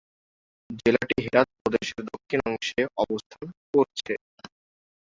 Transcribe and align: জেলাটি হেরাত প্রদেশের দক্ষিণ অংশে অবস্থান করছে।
জেলাটি 0.79 1.15
হেরাত 1.23 1.47
প্রদেশের 1.57 2.01
দক্ষিণ 2.09 2.39
অংশে 2.49 2.81
অবস্থান 3.03 3.43
করছে। 3.71 4.13